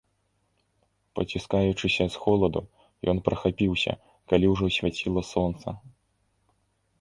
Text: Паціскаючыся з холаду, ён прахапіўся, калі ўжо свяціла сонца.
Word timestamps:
Паціскаючыся 1.17 2.07
з 2.15 2.21
холаду, 2.23 2.61
ён 3.13 3.17
прахапіўся, 3.27 3.93
калі 4.35 4.45
ўжо 4.55 4.65
свяціла 4.79 5.21
сонца. 5.35 5.69